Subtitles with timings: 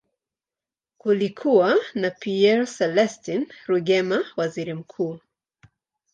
[0.97, 5.19] Kulikuwa na Pierre Celestin Rwigema, waziri mkuu.